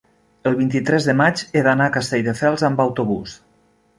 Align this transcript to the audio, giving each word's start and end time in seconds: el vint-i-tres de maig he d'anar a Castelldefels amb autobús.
el 0.51 0.55
vint-i-tres 0.59 1.07
de 1.09 1.15
maig 1.19 1.43
he 1.59 1.63
d'anar 1.67 1.87
a 1.91 1.95
Castelldefels 1.97 2.65
amb 2.71 2.81
autobús. 2.89 3.37